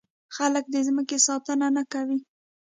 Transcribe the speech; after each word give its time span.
خلک 0.35 0.65
د 0.69 0.75
ځمکې 0.87 1.17
ساتنه 1.27 1.67
نه 1.75 1.83
کوي. 1.91 2.19